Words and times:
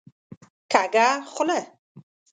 کږه 0.71 1.07
خوله 1.31 1.59